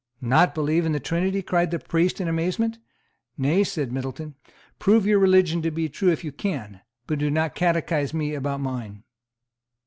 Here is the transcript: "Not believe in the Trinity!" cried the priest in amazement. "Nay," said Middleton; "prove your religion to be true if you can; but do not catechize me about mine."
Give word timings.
"Not 0.19 0.55
believe 0.55 0.87
in 0.87 0.93
the 0.93 0.99
Trinity!" 0.99 1.43
cried 1.43 1.69
the 1.69 1.77
priest 1.77 2.19
in 2.19 2.27
amazement. 2.27 2.79
"Nay," 3.37 3.63
said 3.63 3.91
Middleton; 3.91 4.33
"prove 4.79 5.05
your 5.05 5.19
religion 5.19 5.61
to 5.61 5.69
be 5.69 5.89
true 5.89 6.09
if 6.11 6.23
you 6.23 6.31
can; 6.31 6.81
but 7.05 7.19
do 7.19 7.29
not 7.29 7.53
catechize 7.53 8.11
me 8.11 8.33
about 8.33 8.61
mine." 8.61 9.03